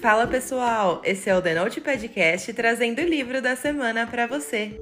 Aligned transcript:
Fala 0.00 0.26
pessoal, 0.26 1.02
esse 1.04 1.28
é 1.28 1.36
o 1.36 1.42
The 1.42 1.54
Note 1.54 1.78
Podcast 1.78 2.50
trazendo 2.54 3.02
o 3.02 3.04
livro 3.04 3.42
da 3.42 3.54
semana 3.54 4.06
para 4.06 4.26
você. 4.26 4.80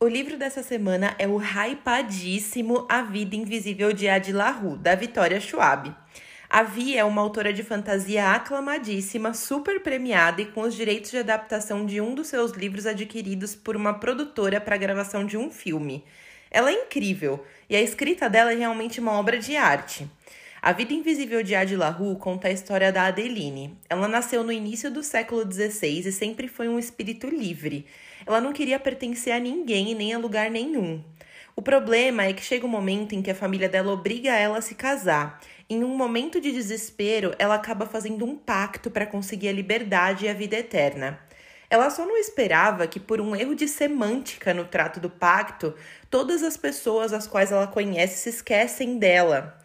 O 0.00 0.08
livro 0.08 0.38
dessa 0.38 0.62
semana 0.62 1.14
é 1.18 1.28
o 1.28 1.36
hypadíssimo 1.36 2.86
A 2.88 3.02
Vida 3.02 3.36
Invisível 3.36 3.92
de 3.92 4.08
Adi 4.08 4.32
LaRue, 4.32 4.78
da 4.78 4.94
Vitória 4.94 5.38
Schwab. 5.38 5.94
A 6.48 6.62
Vi 6.62 6.96
é 6.96 7.04
uma 7.04 7.20
autora 7.20 7.52
de 7.52 7.62
fantasia 7.62 8.30
aclamadíssima, 8.30 9.34
super 9.34 9.82
premiada 9.82 10.40
e 10.40 10.46
com 10.46 10.62
os 10.62 10.74
direitos 10.74 11.10
de 11.10 11.18
adaptação 11.18 11.84
de 11.84 12.00
um 12.00 12.14
dos 12.14 12.28
seus 12.28 12.52
livros 12.52 12.86
adquiridos 12.86 13.54
por 13.54 13.76
uma 13.76 13.92
produtora 13.92 14.62
para 14.62 14.76
a 14.76 14.78
gravação 14.78 15.26
de 15.26 15.36
um 15.36 15.50
filme. 15.50 16.02
Ela 16.50 16.70
é 16.70 16.84
incrível 16.84 17.44
e 17.68 17.76
a 17.76 17.82
escrita 17.82 18.30
dela 18.30 18.50
é 18.50 18.56
realmente 18.56 18.98
uma 18.98 19.12
obra 19.12 19.38
de 19.38 19.58
arte. 19.58 20.08
A 20.66 20.72
Vida 20.72 20.92
Invisível 20.92 21.44
de 21.44 21.54
Adi 21.54 21.76
LaRue 21.76 22.16
conta 22.16 22.48
a 22.48 22.50
história 22.50 22.90
da 22.90 23.04
Adeline. 23.04 23.78
Ela 23.88 24.08
nasceu 24.08 24.42
no 24.42 24.50
início 24.50 24.90
do 24.90 25.00
século 25.00 25.42
XVI 25.48 26.08
e 26.08 26.10
sempre 26.10 26.48
foi 26.48 26.68
um 26.68 26.76
espírito 26.76 27.28
livre. 27.28 27.86
Ela 28.26 28.40
não 28.40 28.52
queria 28.52 28.80
pertencer 28.80 29.32
a 29.32 29.38
ninguém 29.38 29.94
nem 29.94 30.12
a 30.12 30.18
lugar 30.18 30.50
nenhum. 30.50 31.04
O 31.54 31.62
problema 31.62 32.24
é 32.24 32.32
que 32.32 32.42
chega 32.42 32.66
um 32.66 32.68
momento 32.68 33.14
em 33.14 33.22
que 33.22 33.30
a 33.30 33.34
família 33.36 33.68
dela 33.68 33.92
obriga 33.92 34.34
ela 34.34 34.58
a 34.58 34.60
se 34.60 34.74
casar. 34.74 35.40
Em 35.70 35.84
um 35.84 35.96
momento 35.96 36.40
de 36.40 36.50
desespero, 36.50 37.32
ela 37.38 37.54
acaba 37.54 37.86
fazendo 37.86 38.24
um 38.24 38.34
pacto 38.34 38.90
para 38.90 39.06
conseguir 39.06 39.50
a 39.50 39.52
liberdade 39.52 40.24
e 40.24 40.28
a 40.28 40.34
vida 40.34 40.56
eterna. 40.56 41.20
Ela 41.70 41.90
só 41.90 42.04
não 42.04 42.16
esperava 42.16 42.88
que, 42.88 42.98
por 42.98 43.20
um 43.20 43.36
erro 43.36 43.54
de 43.54 43.68
semântica 43.68 44.52
no 44.52 44.64
trato 44.64 44.98
do 44.98 45.10
pacto, 45.10 45.76
todas 46.10 46.42
as 46.42 46.56
pessoas 46.56 47.12
as 47.12 47.28
quais 47.28 47.52
ela 47.52 47.68
conhece 47.68 48.18
se 48.18 48.30
esquecem 48.30 48.98
dela. 48.98 49.56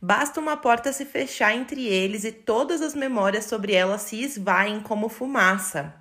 Basta 0.00 0.38
uma 0.38 0.56
porta 0.56 0.92
se 0.92 1.04
fechar 1.04 1.56
entre 1.56 1.84
eles 1.84 2.22
e 2.22 2.30
todas 2.30 2.80
as 2.80 2.94
memórias 2.94 3.46
sobre 3.46 3.74
ela 3.74 3.98
se 3.98 4.22
esvaem 4.22 4.80
como 4.80 5.08
fumaça. 5.08 5.92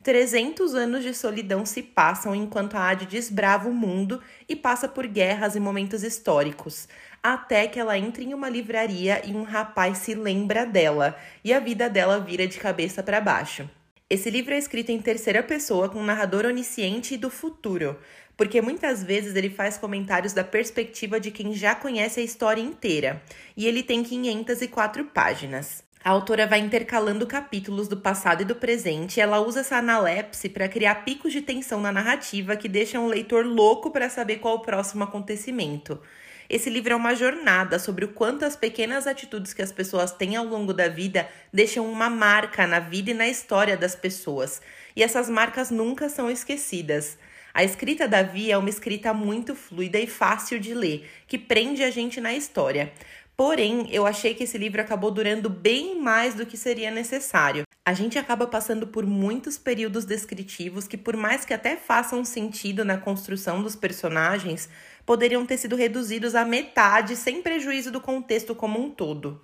300 0.00 0.76
anos 0.76 1.02
de 1.02 1.12
solidão 1.12 1.66
se 1.66 1.82
passam 1.82 2.34
enquanto 2.36 2.76
a 2.76 2.88
Ade 2.88 3.04
desbrava 3.04 3.68
o 3.68 3.74
mundo 3.74 4.22
e 4.48 4.54
passa 4.54 4.86
por 4.86 5.08
guerras 5.08 5.56
e 5.56 5.60
momentos 5.60 6.04
históricos, 6.04 6.88
até 7.20 7.66
que 7.66 7.80
ela 7.80 7.98
entra 7.98 8.22
em 8.22 8.32
uma 8.32 8.48
livraria 8.48 9.20
e 9.24 9.34
um 9.34 9.42
rapaz 9.42 9.98
se 9.98 10.14
lembra 10.14 10.64
dela, 10.64 11.16
e 11.42 11.52
a 11.52 11.58
vida 11.58 11.90
dela 11.90 12.20
vira 12.20 12.46
de 12.46 12.58
cabeça 12.58 13.02
para 13.02 13.20
baixo. 13.20 13.68
Esse 14.12 14.28
livro 14.28 14.52
é 14.52 14.58
escrito 14.58 14.92
em 14.92 15.00
terceira 15.00 15.42
pessoa 15.42 15.88
com 15.88 15.98
um 15.98 16.04
narrador 16.04 16.44
onisciente 16.44 17.14
e 17.14 17.16
do 17.16 17.30
futuro, 17.30 17.98
porque 18.36 18.60
muitas 18.60 19.02
vezes 19.02 19.34
ele 19.34 19.48
faz 19.48 19.78
comentários 19.78 20.34
da 20.34 20.44
perspectiva 20.44 21.18
de 21.18 21.30
quem 21.30 21.54
já 21.54 21.74
conhece 21.74 22.20
a 22.20 22.22
história 22.22 22.60
inteira, 22.60 23.22
e 23.56 23.66
ele 23.66 23.82
tem 23.82 24.04
504 24.04 25.06
páginas. 25.06 25.82
A 26.04 26.10
autora 26.10 26.46
vai 26.46 26.58
intercalando 26.58 27.26
capítulos 27.26 27.88
do 27.88 27.96
passado 27.96 28.42
e 28.42 28.44
do 28.44 28.54
presente, 28.54 29.16
e 29.16 29.22
ela 29.22 29.40
usa 29.40 29.60
essa 29.60 29.76
analepse 29.76 30.50
para 30.50 30.68
criar 30.68 31.06
picos 31.06 31.32
de 31.32 31.40
tensão 31.40 31.80
na 31.80 31.90
narrativa 31.90 32.54
que 32.54 32.68
deixam 32.68 33.06
o 33.06 33.08
leitor 33.08 33.46
louco 33.46 33.90
para 33.90 34.10
saber 34.10 34.40
qual 34.40 34.56
o 34.56 34.60
próximo 34.60 35.04
acontecimento. 35.04 35.98
Esse 36.48 36.68
livro 36.68 36.92
é 36.92 36.96
uma 36.96 37.14
jornada 37.14 37.78
sobre 37.78 38.04
o 38.04 38.08
quanto 38.08 38.44
as 38.44 38.56
pequenas 38.56 39.06
atitudes 39.06 39.54
que 39.54 39.62
as 39.62 39.72
pessoas 39.72 40.12
têm 40.12 40.36
ao 40.36 40.44
longo 40.44 40.72
da 40.72 40.88
vida 40.88 41.28
deixam 41.52 41.90
uma 41.90 42.10
marca 42.10 42.66
na 42.66 42.78
vida 42.78 43.10
e 43.10 43.14
na 43.14 43.28
história 43.28 43.76
das 43.76 43.94
pessoas. 43.94 44.60
E 44.94 45.02
essas 45.02 45.28
marcas 45.28 45.70
nunca 45.70 46.08
são 46.08 46.30
esquecidas. 46.30 47.18
A 47.54 47.62
escrita 47.62 48.08
da 48.08 48.22
Via 48.22 48.54
é 48.54 48.58
uma 48.58 48.70
escrita 48.70 49.12
muito 49.12 49.54
fluida 49.54 49.98
e 49.98 50.06
fácil 50.06 50.58
de 50.58 50.72
ler, 50.72 51.08
que 51.26 51.38
prende 51.38 51.82
a 51.82 51.90
gente 51.90 52.20
na 52.20 52.32
história. 52.32 52.92
Porém, 53.36 53.88
eu 53.90 54.06
achei 54.06 54.34
que 54.34 54.44
esse 54.44 54.56
livro 54.56 54.80
acabou 54.80 55.10
durando 55.10 55.50
bem 55.50 56.00
mais 56.00 56.34
do 56.34 56.46
que 56.46 56.56
seria 56.56 56.90
necessário. 56.90 57.64
A 57.84 57.92
gente 57.92 58.16
acaba 58.18 58.46
passando 58.46 58.86
por 58.86 59.04
muitos 59.04 59.58
períodos 59.58 60.04
descritivos 60.04 60.86
que, 60.86 60.96
por 60.96 61.16
mais 61.16 61.44
que 61.44 61.52
até 61.52 61.76
façam 61.76 62.24
sentido 62.24 62.84
na 62.84 62.96
construção 62.96 63.62
dos 63.62 63.74
personagens, 63.74 64.68
poderiam 65.04 65.44
ter 65.44 65.56
sido 65.56 65.76
reduzidos 65.76 66.34
à 66.34 66.44
metade 66.44 67.16
sem 67.16 67.42
prejuízo 67.42 67.90
do 67.90 68.00
contexto 68.00 68.54
como 68.54 68.80
um 68.80 68.90
todo. 68.90 69.40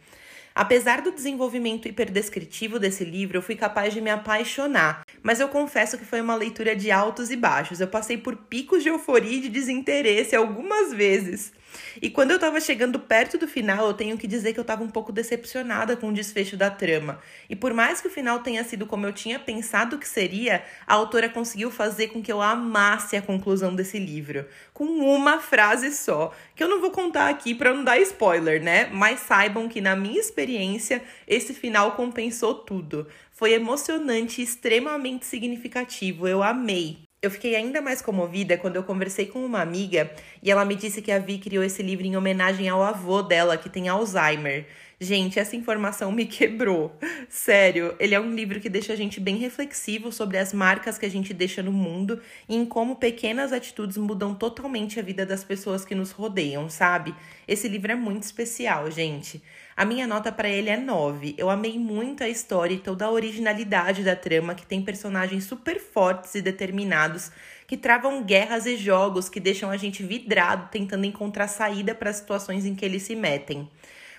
Apesar 0.55 1.03
do 1.03 1.13
desenvolvimento 1.13 1.87
hiperdescritivo 1.87 2.81
desse 2.81 3.05
livro, 3.05 3.39
eu 3.39 3.43
fui 3.43 3.55
capaz 3.55 3.95
de 3.95 4.01
me 4.01 4.11
apaixonar, 4.11 5.03
mas 5.23 5.39
eu 5.39 5.49
confesso 5.49 5.97
que 5.97 6.05
foi 6.05 6.21
uma 6.21 6.35
leitura 6.35 6.75
de 6.75 6.91
altos 6.91 7.31
e 7.31 7.37
baixos. 7.37 7.81
Eu 7.81 7.87
passei 7.87 8.19
por 8.19 8.35
picos 8.35 8.83
de 8.83 8.89
euforia 8.89 9.37
e 9.37 9.41
de 9.41 9.49
desinteresse 9.49 10.35
algumas 10.35 10.93
vezes. 10.93 11.53
E 12.01 12.11
quando 12.11 12.31
eu 12.31 12.39
tava 12.39 12.61
chegando 12.61 12.99
perto 12.99 13.39
do 13.39 13.49
final, 13.49 13.87
eu 13.87 13.95
tenho 13.95 14.17
que 14.17 14.27
dizer 14.27 14.53
que 14.53 14.61
eu 14.61 14.65
tava 14.65 14.83
um 14.83 14.91
pouco 14.91 15.13
decepcionada 15.13 15.97
com 15.97 16.09
o 16.09 16.13
desfecho 16.13 16.57
da 16.57 16.71
trama. 16.71 17.19
E 17.49 17.57
por 17.57 17.73
mais 17.75 18.01
que 18.01 18.09
o 18.09 18.11
final 18.11 18.41
tenha 18.41 18.63
sido 18.65 18.87
como 18.87 19.07
eu 19.07 19.13
tinha 19.13 19.39
pensado 19.39 19.99
que 19.99 20.09
seria, 20.09 20.63
a 20.87 20.95
autora 20.95 21.29
conseguiu 21.29 21.71
fazer 21.71 22.09
com 22.09 22.23
que 22.23 22.33
eu 22.33 22.41
amasse 22.41 23.17
a 23.17 23.23
conclusão 23.23 23.75
desse 23.75 23.99
livro, 23.99 24.47
com 24.73 24.85
uma 24.85 25.39
frase 25.39 25.91
só, 25.93 26.33
que 26.55 26.63
eu 26.63 26.69
não 26.69 26.81
vou 26.81 26.91
contar 26.91 27.29
aqui 27.29 27.55
para 27.55 27.75
não 27.75 27.85
dar 27.85 27.99
spoiler, 28.01 28.63
né? 28.63 28.89
Mas 28.93 29.21
saibam 29.21 29.69
que 29.69 29.81
na 29.81 29.97
minha 29.97 30.21
experiência, 30.21 31.03
esse 31.27 31.53
final 31.55 31.93
compensou 31.93 32.55
tudo. 32.55 33.07
Foi 33.33 33.53
emocionante 33.53 34.41
e 34.41 34.45
extremamente 34.45 35.25
significativo. 35.25 36.27
Eu 36.27 36.43
amei. 36.43 37.08
Eu 37.21 37.33
fiquei 37.33 37.57
ainda 37.57 37.83
mais 37.83 38.01
comovida 38.01 38.57
quando 38.57 38.77
eu 38.77 38.85
conversei 38.85 39.27
com 39.27 39.45
uma 39.45 39.61
amiga 39.61 40.09
e 40.41 40.53
ela 40.53 40.65
me 40.65 40.77
disse 40.77 41.03
que 41.03 41.11
a 41.11 41.19
Vi 41.19 41.39
criou 41.39 41.65
esse 41.65 41.83
livro 41.83 42.07
em 42.07 42.17
homenagem 42.17 42.69
ao 42.69 42.81
avô 42.81 43.23
dela, 43.23 43.57
que 43.57 43.69
tem 43.69 43.89
Alzheimer. 43.89 44.67
Gente, 45.01 45.39
essa 45.41 45.57
informação 45.57 46.13
me 46.13 46.27
quebrou. 46.27 46.97
Sério, 47.29 47.97
ele 47.99 48.15
é 48.15 48.21
um 48.21 48.33
livro 48.33 48.61
que 48.61 48.69
deixa 48.69 48.93
a 48.93 48.97
gente 48.97 49.19
bem 49.19 49.37
reflexivo 49.37 50.13
sobre 50.13 50.39
as 50.39 50.53
marcas 50.53 50.97
que 50.97 51.07
a 51.07 51.11
gente 51.11 51.35
deixa 51.35 51.61
no 51.61 51.73
mundo 51.73 52.21
e 52.49 52.55
em 52.55 52.65
como 52.65 52.95
pequenas 52.95 53.53
atitudes 53.53 53.97
mudam 53.97 54.33
totalmente 54.33 55.01
a 55.01 55.03
vida 55.03 55.27
das 55.27 55.43
pessoas 55.43 55.85
que 55.85 55.97
nos 55.97 56.13
rodeiam, 56.13 56.69
sabe? 56.69 57.13
Esse 57.49 57.67
livro 57.67 57.91
é 57.91 57.97
muito 57.97 58.23
especial, 58.23 58.89
gente. 58.93 59.43
A 59.79 59.85
minha 59.85 60.09
nota 60.09 60.33
para 60.33 60.49
ele 60.49 60.69
é 60.69 60.77
9. 60.77 61.37
Eu 61.39 61.49
amei 61.49 61.79
muito 61.79 62.25
a 62.25 62.29
história 62.29 62.75
e 62.75 62.81
toda 62.81 63.05
a 63.05 63.13
originalidade 63.13 64.03
da 64.03 64.17
trama, 64.17 64.53
que 64.53 64.67
tem 64.67 64.83
personagens 64.83 65.45
super 65.45 65.79
fortes 65.79 66.35
e 66.35 66.43
determinados, 66.43 67.31
que 67.65 67.77
travam 67.77 68.25
guerras 68.25 68.67
e 68.67 68.77
jogos 68.77 69.29
que 69.29 69.39
deixam 69.39 69.71
a 69.71 69.77
gente 69.77 70.03
vidrado 70.03 70.69
tentando 70.69 71.07
encontrar 71.07 71.47
saída 71.47 71.95
para 71.95 72.11
as 72.11 72.17
situações 72.17 72.67
em 72.67 72.75
que 72.75 72.85
eles 72.85 73.05
se 73.05 73.15
metem. 73.15 73.71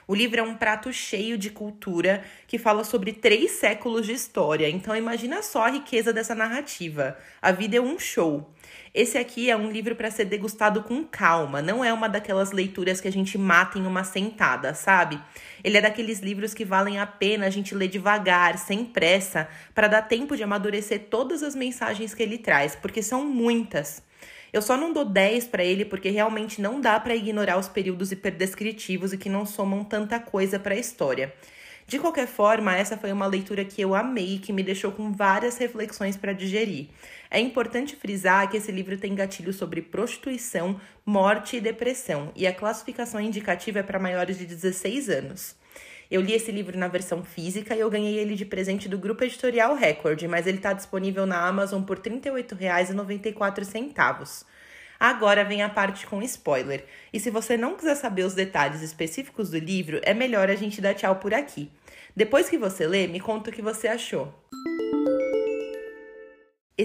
O 0.09 0.15
livro 0.15 0.39
é 0.39 0.43
um 0.43 0.55
prato 0.55 0.91
cheio 0.91 1.37
de 1.37 1.51
cultura 1.51 2.23
que 2.47 2.57
fala 2.57 2.83
sobre 2.83 3.13
três 3.13 3.51
séculos 3.51 4.07
de 4.07 4.13
história, 4.13 4.67
então 4.67 4.95
imagina 4.95 5.43
só 5.43 5.65
a 5.65 5.69
riqueza 5.69 6.11
dessa 6.11 6.33
narrativa. 6.33 7.15
A 7.39 7.51
vida 7.51 7.77
é 7.77 7.79
um 7.79 7.99
show. 7.99 8.51
Esse 8.91 9.19
aqui 9.19 9.51
é 9.51 9.55
um 9.55 9.69
livro 9.69 9.95
para 9.95 10.09
ser 10.09 10.25
degustado 10.25 10.81
com 10.81 11.03
calma, 11.03 11.61
não 11.61 11.85
é 11.85 11.93
uma 11.93 12.09
daquelas 12.09 12.51
leituras 12.51 12.99
que 12.99 13.07
a 13.07 13.11
gente 13.11 13.37
mata 13.37 13.77
em 13.77 13.85
uma 13.85 14.03
sentada, 14.03 14.73
sabe? 14.73 15.21
Ele 15.63 15.77
é 15.77 15.81
daqueles 15.81 16.21
livros 16.21 16.55
que 16.55 16.65
valem 16.65 16.97
a 16.97 17.05
pena 17.05 17.45
a 17.45 17.51
gente 17.51 17.75
ler 17.75 17.87
devagar, 17.87 18.57
sem 18.57 18.83
pressa, 18.85 19.47
para 19.75 19.87
dar 19.87 20.01
tempo 20.01 20.35
de 20.35 20.41
amadurecer 20.41 21.01
todas 21.11 21.43
as 21.43 21.53
mensagens 21.53 22.15
que 22.15 22.23
ele 22.23 22.39
traz, 22.39 22.75
porque 22.75 23.03
são 23.03 23.23
muitas. 23.23 24.01
Eu 24.51 24.61
só 24.61 24.75
não 24.75 24.91
dou 24.91 25.05
10 25.05 25.47
para 25.47 25.63
ele 25.63 25.85
porque 25.85 26.09
realmente 26.09 26.61
não 26.61 26.81
dá 26.81 26.99
para 26.99 27.15
ignorar 27.15 27.57
os 27.57 27.67
períodos 27.67 28.11
hiperdescritivos 28.11 29.13
e 29.13 29.17
que 29.17 29.29
não 29.29 29.45
somam 29.45 29.83
tanta 29.83 30.19
coisa 30.19 30.59
para 30.59 30.75
a 30.75 30.79
história. 30.79 31.33
De 31.89 31.97
qualquer 31.97 32.27
forma, 32.27 32.75
essa 32.75 32.95
foi 32.95 33.11
uma 33.11 33.25
leitura 33.25 33.65
que 33.65 33.81
eu 33.81 33.95
amei 33.95 34.35
e 34.35 34.39
que 34.39 34.53
me 34.53 34.61
deixou 34.61 34.91
com 34.91 35.11
várias 35.11 35.57
reflexões 35.57 36.15
para 36.15 36.33
digerir. 36.33 36.87
É 37.31 37.39
importante 37.39 37.95
frisar 37.95 38.47
que 38.47 38.57
esse 38.57 38.71
livro 38.71 38.95
tem 38.95 39.15
gatilhos 39.15 39.55
sobre 39.55 39.81
prostituição, 39.81 40.79
morte 41.03 41.57
e 41.57 41.61
depressão, 41.61 42.31
e 42.35 42.45
a 42.45 42.53
classificação 42.53 43.19
indicativa 43.19 43.79
é 43.79 43.83
para 43.83 43.97
maiores 43.97 44.37
de 44.37 44.45
16 44.45 45.09
anos. 45.09 45.58
Eu 46.09 46.21
li 46.21 46.33
esse 46.33 46.51
livro 46.51 46.75
na 46.77 46.87
versão 46.87 47.23
física 47.23 47.75
e 47.75 47.79
eu 47.79 47.89
ganhei 47.89 48.17
ele 48.17 48.35
de 48.35 48.43
presente 48.43 48.89
do 48.89 48.97
grupo 48.97 49.23
editorial 49.23 49.75
Record, 49.75 50.23
mas 50.23 50.47
ele 50.47 50.57
está 50.57 50.73
disponível 50.73 51.27
na 51.27 51.47
Amazon 51.47 51.83
por 51.83 51.99
R$ 51.99 52.09
38,94. 52.09 54.43
Agora 54.99 55.45
vem 55.45 55.61
a 55.61 55.69
parte 55.69 56.07
com 56.07 56.21
spoiler. 56.23 56.83
E 57.13 57.19
se 57.19 57.29
você 57.29 57.55
não 57.55 57.75
quiser 57.75 57.93
saber 57.95 58.23
os 58.23 58.33
detalhes 58.33 58.81
específicos 58.81 59.51
do 59.51 59.59
livro, 59.59 60.01
é 60.03 60.13
melhor 60.13 60.49
a 60.49 60.55
gente 60.55 60.81
dar 60.81 60.95
tchau 60.95 61.17
por 61.17 61.31
aqui. 61.33 61.69
Depois 62.15 62.49
que 62.49 62.57
você 62.57 62.87
lê, 62.87 63.05
me 63.05 63.19
conta 63.19 63.51
o 63.51 63.53
que 63.53 63.61
você 63.61 63.87
achou. 63.87 64.33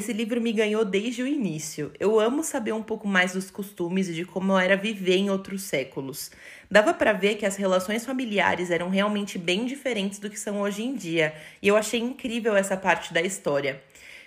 Esse 0.04 0.12
livro 0.12 0.38
me 0.38 0.52
ganhou 0.52 0.84
desde 0.84 1.22
o 1.22 1.26
início. 1.26 1.90
Eu 1.98 2.20
amo 2.20 2.44
saber 2.44 2.74
um 2.74 2.82
pouco 2.82 3.08
mais 3.08 3.32
dos 3.32 3.50
costumes 3.50 4.06
e 4.06 4.12
de 4.12 4.26
como 4.26 4.58
era 4.58 4.76
viver 4.76 5.16
em 5.16 5.30
outros 5.30 5.62
séculos. 5.62 6.30
Dava 6.70 6.92
para 6.92 7.14
ver 7.14 7.36
que 7.36 7.46
as 7.46 7.56
relações 7.56 8.04
familiares 8.04 8.70
eram 8.70 8.90
realmente 8.90 9.38
bem 9.38 9.64
diferentes 9.64 10.18
do 10.18 10.28
que 10.28 10.38
são 10.38 10.60
hoje 10.60 10.82
em 10.82 10.94
dia, 10.94 11.34
e 11.62 11.68
eu 11.68 11.74
achei 11.74 11.98
incrível 12.00 12.54
essa 12.54 12.76
parte 12.76 13.14
da 13.14 13.22
história. 13.22 13.82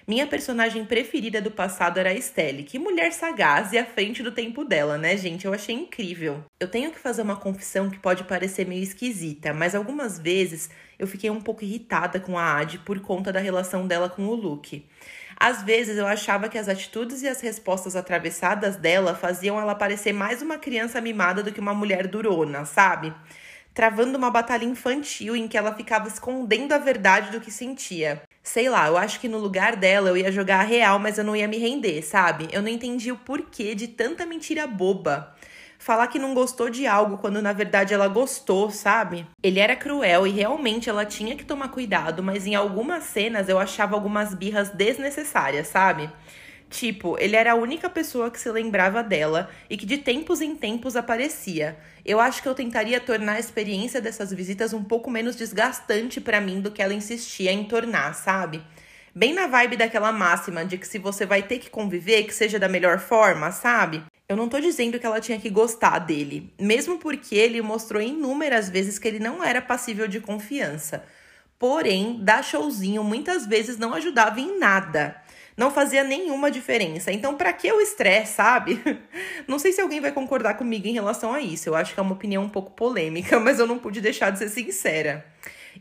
Minha 0.10 0.26
personagem 0.26 0.86
preferida 0.86 1.42
do 1.42 1.52
passado 1.52 1.98
era 1.98 2.12
a 2.12 2.14
Estelle. 2.14 2.64
Que 2.64 2.80
mulher 2.80 3.12
sagaz 3.12 3.74
e 3.74 3.78
à 3.78 3.84
frente 3.84 4.24
do 4.24 4.32
tempo 4.32 4.64
dela, 4.64 4.98
né, 4.98 5.18
gente? 5.18 5.44
Eu 5.44 5.54
achei 5.54 5.76
incrível. 5.76 6.46
Eu 6.62 6.70
tenho 6.70 6.92
que 6.92 6.98
fazer 6.98 7.22
uma 7.22 7.36
confissão 7.36 7.90
que 7.90 8.00
pode 8.00 8.24
parecer 8.24 8.66
meio 8.66 8.82
esquisita, 8.82 9.54
mas 9.54 9.76
algumas 9.76 10.18
vezes 10.18 10.70
eu 10.98 11.06
fiquei 11.08 11.30
um 11.30 11.42
pouco 11.42 11.66
irritada 11.66 12.22
com 12.22 12.38
a 12.38 12.58
Ad 12.58 12.80
por 12.86 13.02
conta 13.02 13.34
da 13.34 13.42
relação 13.42 13.86
dela 13.86 14.08
com 14.08 14.24
o 14.28 14.34
Luke. 14.34 14.86
Às 15.36 15.62
vezes 15.64 15.98
eu 15.98 16.08
achava 16.08 16.48
que 16.48 16.58
as 16.58 16.70
atitudes 16.70 17.22
e 17.22 17.28
as 17.28 17.42
respostas 17.42 17.94
atravessadas 17.94 18.78
dela 18.78 19.14
faziam 19.14 19.60
ela 19.60 19.76
parecer 19.76 20.14
mais 20.14 20.42
uma 20.42 20.58
criança 20.58 21.02
mimada 21.02 21.44
do 21.44 21.52
que 21.52 21.60
uma 21.60 21.74
mulher 21.74 22.08
durona, 22.08 22.64
sabe? 22.64 23.14
Travando 23.74 24.18
uma 24.18 24.32
batalha 24.32 24.64
infantil 24.64 25.36
em 25.36 25.50
que 25.50 25.58
ela 25.58 25.76
ficava 25.76 26.08
escondendo 26.08 26.72
a 26.72 26.78
verdade 26.78 27.30
do 27.30 27.42
que 27.42 27.52
sentia. 27.52 28.24
Sei 28.48 28.70
lá, 28.70 28.88
eu 28.88 28.98
acho 28.98 29.20
que 29.20 29.28
no 29.28 29.38
lugar 29.38 29.76
dela 29.76 30.08
eu 30.08 30.16
ia 30.16 30.32
jogar 30.32 30.62
a 30.62 30.64
real, 30.64 30.98
mas 30.98 31.18
eu 31.18 31.24
não 31.26 31.36
ia 31.36 31.50
me 31.50 31.58
render, 31.58 32.02
sabe? 32.02 32.48
Eu 32.50 32.62
não 32.62 32.70
entendi 32.70 33.12
o 33.12 33.18
porquê 33.18 33.76
de 33.76 33.90
tanta 33.90 34.26
mentira 34.26 34.66
boba 34.66 35.36
falar 35.78 36.08
que 36.08 36.18
não 36.18 36.34
gostou 36.34 36.70
de 36.70 36.88
algo 36.88 37.18
quando 37.18 37.42
na 37.42 37.52
verdade 37.52 37.94
ela 37.94 38.08
gostou, 38.08 38.72
sabe? 38.72 39.28
Ele 39.44 39.60
era 39.60 39.76
cruel 39.76 40.26
e 40.26 40.32
realmente 40.32 40.90
ela 40.90 41.06
tinha 41.06 41.36
que 41.36 41.44
tomar 41.44 41.68
cuidado, 41.70 42.24
mas 42.24 42.48
em 42.48 42.56
algumas 42.56 43.04
cenas 43.04 43.50
eu 43.50 43.60
achava 43.60 43.96
algumas 43.96 44.34
birras 44.34 44.70
desnecessárias, 44.70 45.68
sabe? 45.68 46.10
Tipo, 46.70 47.18
ele 47.20 47.36
era 47.36 47.54
a 47.54 47.56
única 47.56 47.90
pessoa 47.90 48.30
que 48.30 48.40
se 48.40 48.52
lembrava 48.52 49.02
dela 49.02 49.50
e 49.70 49.78
que 49.78 49.86
de 49.86 49.98
tempos 49.98 50.42
em 50.42 50.56
tempos 50.56 50.96
aparecia. 50.96 51.78
Eu 52.06 52.20
acho 52.20 52.42
que 52.42 52.48
eu 52.48 52.56
tentaria 52.56 53.00
tornar 53.00 53.34
a 53.34 53.40
experiência 53.40 54.02
dessas 54.02 54.34
visitas 54.34 54.74
um 54.74 54.84
pouco 54.84 55.10
menos 55.10 55.36
desgastante 55.36 56.20
para 56.20 56.42
mim 56.42 56.60
do 56.60 56.72
que 56.72 56.82
ela 56.82 56.94
insistia 56.94 57.52
em 57.54 57.64
tornar, 57.64 58.14
sabe? 58.14 58.62
Bem 59.16 59.34
na 59.34 59.48
vibe 59.48 59.78
daquela 59.78 60.12
máxima 60.12 60.66
de 60.66 60.78
que 60.78 60.88
se 60.88 61.00
você 61.00 61.26
vai 61.26 61.42
ter 61.42 61.58
que 61.58 61.70
conviver, 61.70 62.24
que 62.24 62.34
seja 62.34 62.60
da 62.60 62.68
melhor 62.68 63.00
forma, 63.00 63.52
sabe? 63.52 64.04
Eu 64.30 64.36
não 64.36 64.50
tô 64.50 64.60
dizendo 64.60 65.00
que 65.00 65.06
ela 65.06 65.22
tinha 65.22 65.40
que 65.40 65.50
gostar 65.50 66.00
dele, 66.00 66.54
mesmo 66.60 67.00
porque 67.00 67.34
ele 67.34 67.62
mostrou 67.62 68.02
inúmeras 68.02 68.70
vezes 68.70 69.00
que 69.00 69.08
ele 69.08 69.20
não 69.20 69.42
era 69.42 69.62
passível 69.62 70.08
de 70.08 70.20
confiança. 70.20 71.04
Porém, 71.58 72.20
dar 72.22 72.44
showzinho 72.44 73.04
muitas 73.04 73.48
vezes 73.48 73.78
não 73.78 73.94
ajudava 73.94 74.40
em 74.40 74.60
nada. 74.60 75.16
Não 75.58 75.72
fazia 75.72 76.04
nenhuma 76.04 76.52
diferença. 76.52 77.12
Então, 77.12 77.36
para 77.36 77.52
que 77.52 77.72
o 77.72 77.82
estresse, 77.82 78.36
sabe? 78.36 78.80
Não 79.48 79.58
sei 79.58 79.74
se 79.74 79.82
alguém 79.82 80.00
vai 80.00 80.12
concordar 80.12 80.54
comigo 80.54 80.88
em 80.88 80.94
relação 80.94 81.34
a 81.34 81.42
isso. 81.42 81.68
Eu 81.68 81.76
acho 81.76 81.96
que 81.96 82.00
é 82.00 82.04
uma 82.04 82.14
opinião 82.14 82.44
um 82.44 82.50
pouco 82.50 82.72
polêmica, 82.72 83.40
mas 83.42 83.58
eu 83.58 83.66
não 83.66 83.80
pude 83.80 84.00
deixar 84.00 84.30
de 84.30 84.38
ser 84.38 84.50
sincera. 84.50 85.26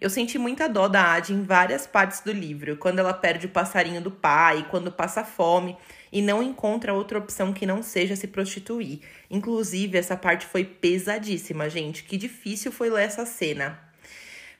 Eu 0.00 0.08
senti 0.08 0.38
muita 0.38 0.68
dó 0.68 0.88
da 0.88 1.12
Adi 1.12 1.34
em 1.34 1.42
várias 1.42 1.86
partes 1.86 2.20
do 2.20 2.32
livro, 2.32 2.76
quando 2.76 2.98
ela 3.00 3.12
perde 3.12 3.46
o 3.46 3.50
passarinho 3.50 4.00
do 4.00 4.10
pai, 4.10 4.66
quando 4.70 4.90
passa 4.90 5.24
fome 5.24 5.76
e 6.12 6.22
não 6.22 6.42
encontra 6.42 6.94
outra 6.94 7.18
opção 7.18 7.52
que 7.52 7.66
não 7.66 7.82
seja 7.82 8.16
se 8.16 8.26
prostituir. 8.26 9.00
Inclusive, 9.30 9.98
essa 9.98 10.16
parte 10.16 10.46
foi 10.46 10.64
pesadíssima, 10.64 11.68
gente. 11.68 12.04
Que 12.04 12.16
difícil 12.16 12.72
foi 12.72 12.88
ler 12.88 13.04
essa 13.04 13.26
cena. 13.26 13.85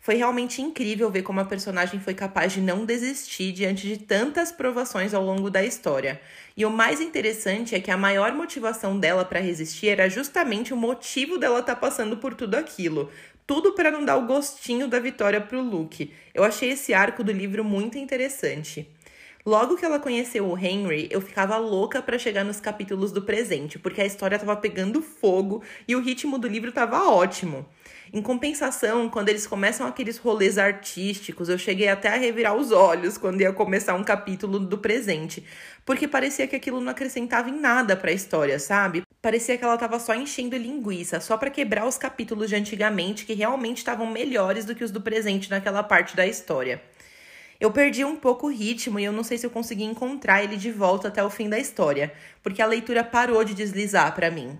Foi 0.07 0.15
realmente 0.15 0.63
incrível 0.63 1.11
ver 1.11 1.23
como 1.23 1.41
a 1.41 1.45
personagem 1.45 1.99
foi 1.99 2.15
capaz 2.15 2.53
de 2.53 2.61
não 2.61 2.85
desistir 2.85 3.51
diante 3.51 3.89
de 3.89 3.97
tantas 3.97 4.53
provações 4.53 5.13
ao 5.13 5.21
longo 5.21 5.51
da 5.51 5.65
história. 5.65 6.21
E 6.57 6.65
o 6.65 6.71
mais 6.71 7.01
interessante 7.01 7.75
é 7.75 7.81
que 7.81 7.91
a 7.91 7.97
maior 7.97 8.33
motivação 8.33 9.01
dela 9.01 9.25
para 9.25 9.41
resistir 9.41 9.89
era 9.89 10.09
justamente 10.09 10.73
o 10.73 10.77
motivo 10.77 11.39
dela 11.39 11.59
estar 11.59 11.75
tá 11.75 11.81
passando 11.81 12.19
por 12.19 12.35
tudo 12.35 12.55
aquilo. 12.55 13.11
Tudo 13.45 13.73
para 13.73 13.91
não 13.91 14.05
dar 14.05 14.17
o 14.17 14.27
gostinho 14.27 14.87
da 14.87 15.01
vitória 15.01 15.41
para 15.41 15.59
o 15.59 15.61
Luke. 15.61 16.15
Eu 16.33 16.45
achei 16.45 16.71
esse 16.71 16.95
arco 16.95 17.25
do 17.25 17.33
livro 17.33 17.65
muito 17.65 17.99
interessante. 17.99 18.89
Logo 19.47 19.77
que 19.77 19.85
ela 19.85 20.01
conheceu 20.01 20.45
o 20.45 20.59
Henry, 20.59 21.07
eu 21.09 21.21
ficava 21.21 21.57
louca 21.57 22.03
para 22.03 22.19
chegar 22.19 22.43
nos 22.43 22.59
capítulos 22.59 23.13
do 23.13 23.23
presente, 23.23 23.79
porque 23.79 24.01
a 24.01 24.05
história 24.05 24.37
tava 24.37 24.57
pegando 24.57 25.01
fogo 25.01 25.63
e 25.87 25.95
o 25.95 26.01
ritmo 26.01 26.37
do 26.37 26.49
livro 26.49 26.73
tava 26.73 27.09
ótimo. 27.09 27.65
Em 28.13 28.21
compensação, 28.21 29.09
quando 29.09 29.29
eles 29.29 29.47
começam 29.47 29.87
aqueles 29.87 30.19
rolês 30.19 30.59
artísticos, 30.59 31.49
eu 31.49 31.57
cheguei 31.57 31.87
até 31.87 32.09
a 32.09 32.17
revirar 32.17 32.57
os 32.57 32.73
olhos 32.73 33.17
quando 33.17 33.41
ia 33.41 33.53
começar 33.53 33.95
um 33.95 34.03
capítulo 34.03 34.59
do 34.59 34.79
presente, 34.79 35.45
porque 35.85 36.09
parecia 36.09 36.49
que 36.49 36.57
aquilo 36.57 36.81
não 36.81 36.91
acrescentava 36.91 37.49
em 37.49 37.61
nada 37.61 37.95
para 37.95 38.11
a 38.11 38.15
história, 38.15 38.59
sabe? 38.59 39.05
Parecia 39.23 39.57
que 39.57 39.63
ela 39.63 39.79
tava 39.79 40.01
só 40.01 40.13
enchendo 40.13 40.57
linguiça, 40.57 41.21
só 41.21 41.37
para 41.37 41.51
quebrar 41.51 41.87
os 41.87 41.97
capítulos 41.97 42.49
de 42.49 42.57
antigamente 42.57 43.25
que 43.25 43.33
realmente 43.33 43.79
estavam 43.79 44.11
melhores 44.11 44.65
do 44.65 44.75
que 44.75 44.83
os 44.83 44.91
do 44.91 45.01
presente 45.01 45.49
naquela 45.49 45.85
parte 45.85 46.17
da 46.17 46.27
história. 46.27 46.83
Eu 47.59 47.71
perdi 47.71 48.05
um 48.05 48.17
pouco 48.17 48.47
o 48.47 48.51
ritmo 48.51 49.01
e 49.01 49.05
eu 49.05 49.13
não 49.13 49.25
sei 49.25 49.39
se 49.39 49.47
eu 49.47 49.51
consegui 49.51 49.85
encontrar 49.85 50.45
ele 50.45 50.57
de 50.57 50.71
volta 50.71 51.09
até 51.09 51.25
o 51.25 51.31
fim 51.31 51.49
da 51.49 51.59
história, 51.59 52.13
porque 52.43 52.61
a 52.61 52.67
leitura 52.67 53.03
parou 53.03 53.43
de 53.43 53.55
deslizar 53.55 54.15
para 54.15 54.31
mim. 54.31 54.59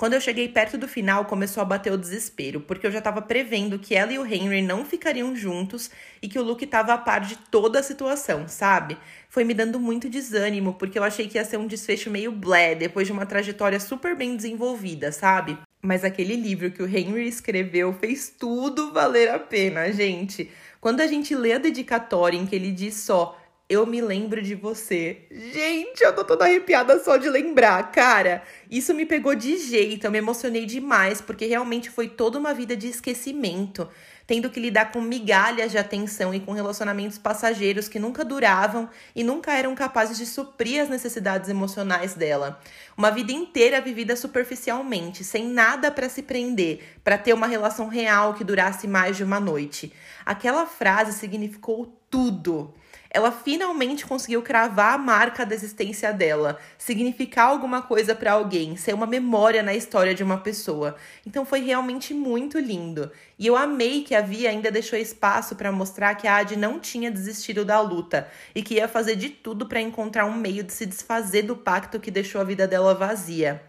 Quando 0.00 0.14
eu 0.14 0.20
cheguei 0.22 0.48
perto 0.48 0.78
do 0.78 0.88
final, 0.88 1.26
começou 1.26 1.60
a 1.60 1.66
bater 1.66 1.92
o 1.92 1.98
desespero, 1.98 2.62
porque 2.62 2.86
eu 2.86 2.90
já 2.90 3.00
estava 3.00 3.20
prevendo 3.20 3.78
que 3.78 3.94
ela 3.94 4.10
e 4.10 4.18
o 4.18 4.24
Henry 4.24 4.62
não 4.62 4.82
ficariam 4.82 5.36
juntos 5.36 5.90
e 6.22 6.28
que 6.28 6.38
o 6.38 6.42
Luke 6.42 6.64
estava 6.64 6.94
a 6.94 6.96
par 6.96 7.20
de 7.20 7.36
toda 7.36 7.80
a 7.80 7.82
situação, 7.82 8.48
sabe? 8.48 8.96
Foi 9.28 9.44
me 9.44 9.52
dando 9.52 9.78
muito 9.78 10.08
desânimo, 10.08 10.72
porque 10.72 10.98
eu 10.98 11.04
achei 11.04 11.28
que 11.28 11.36
ia 11.36 11.44
ser 11.44 11.58
um 11.58 11.66
desfecho 11.66 12.10
meio 12.10 12.32
blé, 12.32 12.74
depois 12.74 13.06
de 13.06 13.12
uma 13.12 13.26
trajetória 13.26 13.78
super 13.78 14.16
bem 14.16 14.34
desenvolvida, 14.34 15.12
sabe? 15.12 15.58
Mas 15.82 16.02
aquele 16.02 16.34
livro 16.34 16.70
que 16.70 16.82
o 16.82 16.86
Henry 16.86 17.28
escreveu 17.28 17.92
fez 17.92 18.34
tudo 18.38 18.94
valer 18.94 19.28
a 19.28 19.38
pena, 19.38 19.92
gente. 19.92 20.50
Quando 20.80 21.00
a 21.00 21.06
gente 21.06 21.34
lê 21.34 21.52
a 21.52 21.58
dedicatória 21.58 22.38
em 22.38 22.46
que 22.46 22.56
ele 22.56 22.72
diz 22.72 22.94
só 22.94 23.36
eu 23.70 23.86
me 23.86 24.00
lembro 24.00 24.42
de 24.42 24.56
você. 24.56 25.28
Gente, 25.30 26.02
eu 26.02 26.12
tô 26.12 26.24
toda 26.24 26.44
arrepiada 26.44 26.98
só 26.98 27.16
de 27.16 27.30
lembrar, 27.30 27.92
cara. 27.92 28.42
Isso 28.68 28.92
me 28.92 29.06
pegou 29.06 29.32
de 29.36 29.58
jeito, 29.58 30.04
eu 30.04 30.10
me 30.10 30.18
emocionei 30.18 30.66
demais, 30.66 31.20
porque 31.20 31.46
realmente 31.46 31.88
foi 31.88 32.08
toda 32.08 32.36
uma 32.36 32.52
vida 32.52 32.76
de 32.76 32.88
esquecimento, 32.88 33.88
tendo 34.30 34.48
que 34.48 34.60
lidar 34.60 34.92
com 34.92 35.00
migalhas 35.00 35.72
de 35.72 35.76
atenção 35.76 36.32
e 36.32 36.38
com 36.38 36.52
relacionamentos 36.52 37.18
passageiros 37.18 37.88
que 37.88 37.98
nunca 37.98 38.24
duravam 38.24 38.88
e 39.12 39.24
nunca 39.24 39.52
eram 39.52 39.74
capazes 39.74 40.16
de 40.16 40.24
suprir 40.24 40.80
as 40.80 40.88
necessidades 40.88 41.50
emocionais 41.50 42.14
dela. 42.14 42.60
Uma 42.96 43.10
vida 43.10 43.32
inteira 43.32 43.80
vivida 43.80 44.14
superficialmente, 44.14 45.24
sem 45.24 45.48
nada 45.48 45.90
para 45.90 46.08
se 46.08 46.22
prender, 46.22 47.00
para 47.02 47.18
ter 47.18 47.32
uma 47.32 47.48
relação 47.48 47.88
real 47.88 48.34
que 48.34 48.44
durasse 48.44 48.86
mais 48.86 49.16
de 49.16 49.24
uma 49.24 49.40
noite. 49.40 49.92
Aquela 50.24 50.64
frase 50.64 51.12
significou 51.12 51.92
tudo 52.08 52.72
ela 53.10 53.32
finalmente 53.32 54.06
conseguiu 54.06 54.40
cravar 54.40 54.94
a 54.94 54.98
marca 54.98 55.44
da 55.44 55.54
existência 55.54 56.12
dela, 56.12 56.58
significar 56.78 57.48
alguma 57.48 57.82
coisa 57.82 58.14
para 58.14 58.32
alguém, 58.32 58.76
ser 58.76 58.94
uma 58.94 59.06
memória 59.06 59.62
na 59.62 59.74
história 59.74 60.14
de 60.14 60.22
uma 60.22 60.38
pessoa. 60.38 60.96
Então 61.26 61.44
foi 61.44 61.60
realmente 61.60 62.14
muito 62.14 62.58
lindo. 62.58 63.10
E 63.36 63.46
eu 63.46 63.56
amei 63.56 64.02
que 64.02 64.14
a 64.14 64.20
Via 64.20 64.50
ainda 64.50 64.70
deixou 64.70 64.98
espaço 64.98 65.56
para 65.56 65.72
mostrar 65.72 66.14
que 66.14 66.28
a 66.28 66.36
Adi 66.36 66.56
não 66.56 66.78
tinha 66.78 67.10
desistido 67.10 67.64
da 67.64 67.80
luta 67.80 68.28
e 68.54 68.62
que 68.62 68.74
ia 68.74 68.86
fazer 68.86 69.16
de 69.16 69.28
tudo 69.28 69.66
para 69.66 69.80
encontrar 69.80 70.26
um 70.26 70.34
meio 70.34 70.62
de 70.62 70.72
se 70.72 70.86
desfazer 70.86 71.42
do 71.42 71.56
pacto 71.56 71.98
que 71.98 72.10
deixou 72.10 72.40
a 72.40 72.44
vida 72.44 72.68
dela 72.68 72.94
vazia. 72.94 73.60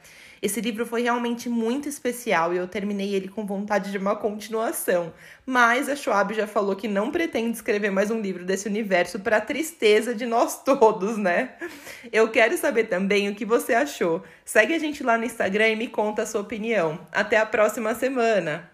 Esse 0.41 0.59
livro 0.59 0.87
foi 0.87 1.03
realmente 1.03 1.47
muito 1.47 1.87
especial 1.87 2.51
e 2.51 2.57
eu 2.57 2.67
terminei 2.67 3.13
ele 3.13 3.27
com 3.27 3.45
vontade 3.45 3.91
de 3.91 3.97
uma 3.99 4.15
continuação. 4.15 5.13
Mas 5.45 5.87
a 5.87 5.95
Schwab 5.95 6.33
já 6.33 6.47
falou 6.47 6.75
que 6.75 6.87
não 6.87 7.11
pretende 7.11 7.55
escrever 7.55 7.91
mais 7.91 8.09
um 8.09 8.19
livro 8.19 8.43
desse 8.43 8.67
universo 8.67 9.19
para 9.19 9.39
tristeza 9.39 10.15
de 10.15 10.25
nós 10.25 10.63
todos, 10.63 11.15
né? 11.15 11.51
Eu 12.11 12.29
quero 12.31 12.57
saber 12.57 12.85
também 12.85 13.29
o 13.29 13.35
que 13.35 13.45
você 13.45 13.75
achou. 13.75 14.23
Segue 14.43 14.73
a 14.73 14.79
gente 14.79 15.03
lá 15.03 15.15
no 15.15 15.25
Instagram 15.25 15.69
e 15.69 15.75
me 15.75 15.87
conta 15.87 16.23
a 16.23 16.25
sua 16.25 16.41
opinião. 16.41 16.99
Até 17.11 17.37
a 17.37 17.45
próxima 17.45 17.93
semana! 17.93 18.67